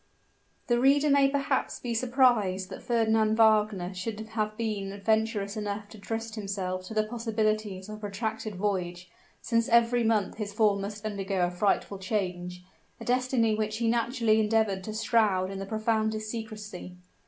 [0.65, 5.99] The reader may perhaps be surprised that Fernand Wagner should have been venturous enough to
[5.99, 9.11] trust himself to the possibilities of a protracted voyage,
[9.41, 12.63] since every month his form must undergo a frightful change
[12.99, 16.97] a destiny which he naturally endeavored to shroud in the profoundest secrecy.